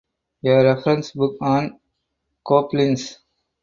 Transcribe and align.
A 0.43 0.49
reference 0.63 1.11
book 1.11 1.37
on 1.41 1.79
goblins? 2.43 3.19